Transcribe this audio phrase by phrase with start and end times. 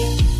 [0.00, 0.39] Thank you.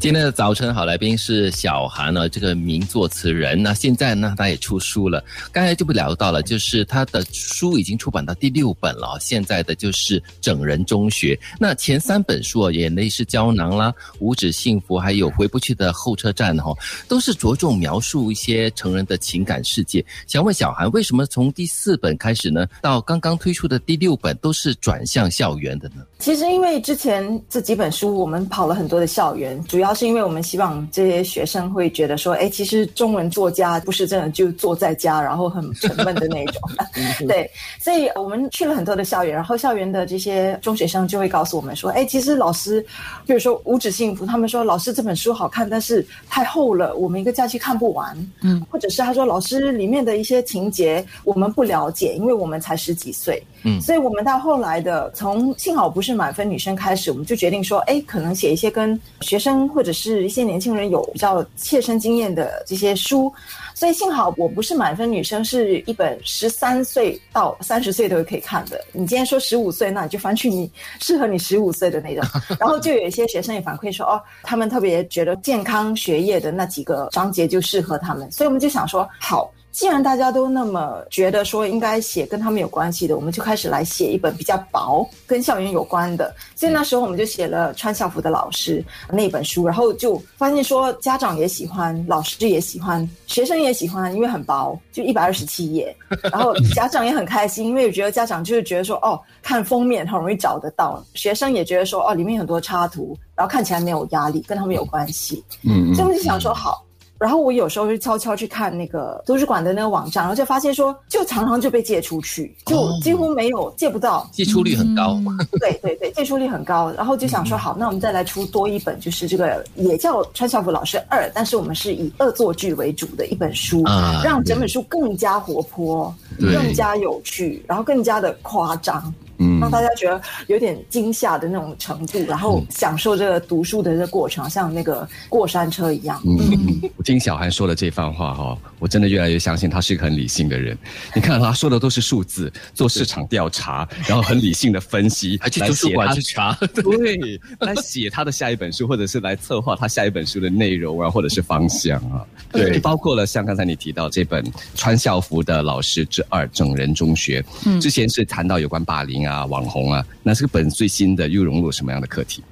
[0.00, 3.62] 今天的早晨好来宾是小韩呢，这个名作词人。
[3.62, 5.22] 那现在呢，他也出书了。
[5.52, 9.18] 刚才就不聊到了，就是他的书已经出版到第六本了。
[9.20, 11.38] 现在的就是整人中学。
[11.58, 16.72] 那前三本书啊，眼泪是胶囊啦，五指幸福，还有回不去的候车站哈，
[17.06, 20.02] 都是着重描述一些成人的情感世界。
[20.26, 25.96] 想问小韩，为什么从第四本开始呢，到刚刚推出的第六本都是转向校园的呢？
[26.20, 29.89] 其实因为之前这几本书，我们跑了很多的校园，主要。
[29.94, 36.60] 是因为我们希望这些学生会觉得说，哎，其实中文作家不是真的就坐在家，然后很沉闷的那种。
[37.26, 42.84] 对，所以我们去了很多的校园，然后校园的这些中学生就会告诉我们说，哎，其实老师，
[43.26, 48.16] 比如说《五指幸福》，他们说老师这本书好看，但是太厚了，我们一个假期看不完。
[48.42, 53.42] 嗯，或者是他说老师里面的一些情节我们不了解，因为我们才十几岁。
[53.62, 63.32] 嗯，所以我们到后来的从幸好不是满分女生开始，我们就决定说，哎，可能写一些跟学生或者是一些年轻人有比较切身经验的这些书。
[63.74, 68.78] 所以幸好我不是满分女生，是一本十三岁到三十岁都可以看的。
[68.92, 72.22] 你今天说十五岁，那你就翻去你适合你十五岁的那种。
[72.60, 78.30] 然后就有一些学生也反馈说，哦，他们特别觉得健康学业的那几个章节就适合他们。
[78.30, 79.50] 所以我们就想说，好。
[79.72, 86.34] 既然大家都那么觉得说应该写跟他们有关系的，我们就开始来写一本比较薄、跟校园有关的。
[86.56, 95.96] 所以那时候我们就写了穿校服的老师那本书，然后就发现说家长也喜欢，老师也喜欢，学生也喜欢，因为很薄，就一百二十七页。
[96.32, 105.44] 然后 家长也很开心，因为我觉得家长就是觉得说哦，看封面很容易找得到，学生也觉得说哦，里面很多插图，然后看起来没有压力，跟他们有关系。
[105.62, 106.84] 嗯，所以我们就想说好。
[107.20, 115.20] 然后我有时候就悄悄去看那个图书馆的那个网站，然后就发现说，就常常就被借出去，就几乎没有借不到，借出率很高。
[115.60, 116.90] 对对对，借出率很高。
[116.92, 123.84] 然后就想说，好，那我们再来出多一本，就是这个也叫穿校服老师二，但是我们是以恶作剧为主的一本书，
[124.24, 129.12] 让整本书更加活泼，更加有趣，然后更加的夸张。
[129.40, 136.20] 嗯，让大家觉得有点惊吓的那种程度，然后享受这个读书的这个过程，像那个过山车一样。
[136.24, 140.76] 嗯，我听小韩说的这番话哈，我真的越来越相信他是一个很理性的人。
[141.14, 152.22] 你看他说的都是数字，做市场调查，然后很理性的分析， 还去图书馆去查，对，来写他的下一本书，或者是来策划他下一本书的内容啊，或者是方向啊。
[152.52, 159.29] 对，包括了像刚才你提到这本穿校服的老师之二整人中学，嗯，之前是谈到有关霸凌啊。
[159.30, 162.42] 啊，网红啊，那这个本最新的又融入什么样的课题？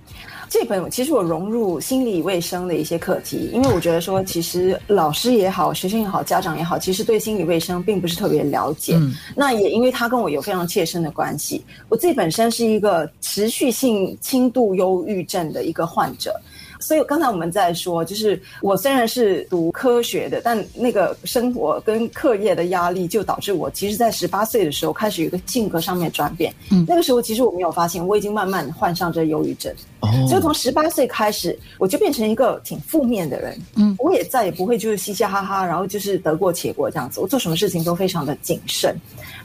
[0.50, 8.98] 这本其实我融入心理卫生的一些课题，因为我觉得说，其实老师也好，学生也好，家长也好，其实对心理卫生并不是特别了解。
[9.36, 16.34] 那也因为他跟我有非常切身的关系，我自己本身是一个持续性轻度忧郁症的一个患者。
[16.80, 26.54] 所以刚才我们在说，就是我虽然是读科学的，但那个生活跟课业的压力，就导致我其实，在十八岁的时候开始有一个性格上面转变。
[26.70, 29.72] 嗯，那个时候其实我没有发现，我已经慢慢患上这忧郁症。
[30.00, 33.58] 哦，所以从十八岁开始，我就变成一个挺负面的人。
[33.76, 37.20] 嗯，我也再也不会就是嘻嘻哈哈，然后就是得过且过这样子。
[37.20, 38.94] 我做什么事情都非常的谨慎，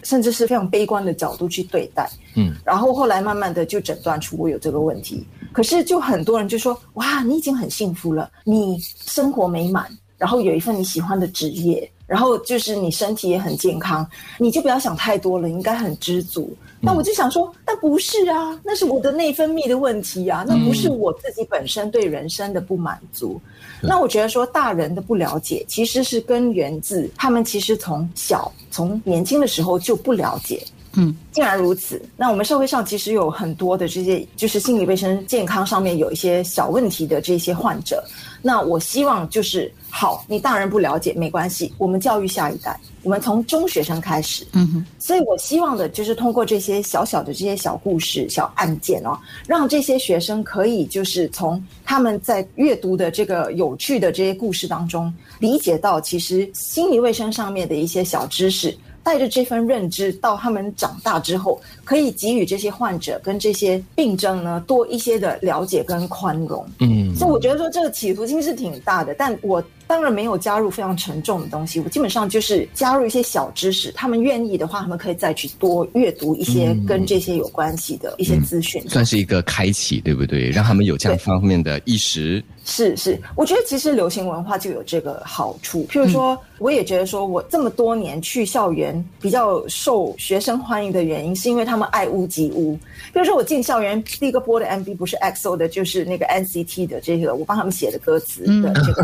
[0.04, 2.08] 甚至是非常悲观的角度去对待。
[2.36, 5.26] 嗯，然后后来慢慢的就诊断出我有这个问题。
[5.52, 14.08] 可是，就很多人就说：“哇，你已经很幸福了，你生活美满，然后有一份你喜欢的职业，然后就是你身体也很健康，
[14.38, 23.40] 你就不要想太多了，应该很知足。”那我就想说，那不是啊，那是我的内分泌的问题啊，那不是我自己本身对人生的不满足。
[23.82, 30.62] 那我觉得说，大人的不了解其实是根源自他们其实从小从年轻的时候就不了解。
[30.96, 38.04] 嗯，既然如此，那我们社会上其实有很多的这些，就是心理卫生健康上面有一些小问题的这些患者。
[38.42, 44.46] 那我希望就是好，你大人不了解没关系，我们教育下一代，我们从中学生开始。
[44.52, 49.18] 嗯哼，所以我希望的就是通过这些小小的这些小故事、小案件哦，
[49.48, 58.78] 让这些学生可以就是从他们在阅读的这个有趣的这些故事当中，理解到其实心理卫生上面的一些小知识。
[59.04, 66.66] 带着这份认知，到他们长大之后，可以给予这些患者跟这些病症呢多一些的了解跟宽容。
[66.80, 69.64] 嗯，所以我觉得说这个企图心是挺大的，但我。
[69.94, 73.92] 当然没有加入非常沉重的东西，我基本上就是加入一些小知识。
[73.92, 80.50] 他们愿意的话，他们可以再去多阅读一些跟这些有关系的一些资讯，算是一个开启，对不对？
[80.50, 82.44] 让他们有这样方面的意识。
[82.66, 85.86] 是是，我觉得其实流行文化就有这个好处。
[85.92, 92.74] 譬如说，我也觉得说，我这么多年去校园比较受学生欢迎的原因，是因为他们爱屋及乌。
[93.14, 99.04] 比如说，我进校园第一个播的 MV 不是 XO 的，就是那个 NCT 的这个，我帮他们写的歌词的这个，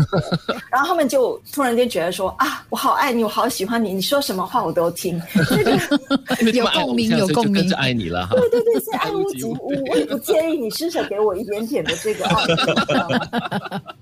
[0.70, 5.20] 然 后他们就突然间觉得说啊，我好爱你，我好喜欢你，你说什么话我都听。
[6.54, 8.28] 有共鸣，有共鸣，就爱你了。
[8.32, 12.46] 对对对，是爱屋及乌， 我也不介意你施舍给我一点点的这个爱。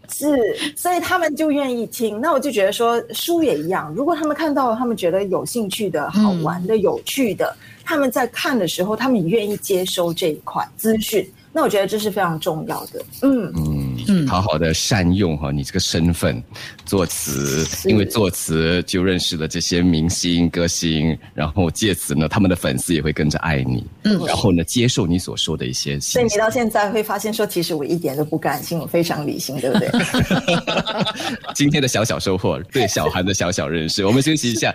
[0.08, 0.36] 是，
[0.76, 2.20] 所以他们就愿意听。
[2.20, 3.92] 那我就觉得说，书也一样。
[3.94, 7.54] 如果他们看到他们觉得有兴趣的、好玩的、有趣的，
[7.84, 11.30] 他们在看的时候，他们也愿意接收这一块资讯。
[11.52, 13.02] 那我觉得这是非常重要的。
[13.22, 13.52] 嗯
[14.08, 16.42] 嗯，好好的善用哈你这个身份，
[16.84, 25.98] 作词，因为作词就认识了这些明星歌星，然后借此呢，他们的粉丝也会跟着爱你，嗯，然后呢，接受你所说的一些。
[26.00, 29.90] 所以你到现在会发现说，其实我一点都不感性，我非常理性，对不对？
[31.54, 34.74] 今天的小小收获，对小韩的小小认识，我们休息一下。